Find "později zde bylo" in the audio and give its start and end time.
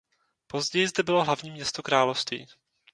0.47-1.23